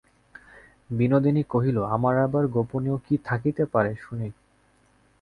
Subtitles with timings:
[0.89, 4.29] বিনোদিনী কহিল, আমার আবার গোপনীয় কী থাকিতে পারে, শুনি।